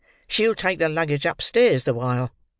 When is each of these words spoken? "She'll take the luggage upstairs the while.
"She'll 0.27 0.55
take 0.55 0.79
the 0.79 0.89
luggage 0.89 1.27
upstairs 1.27 1.83
the 1.83 1.93
while. 1.93 2.31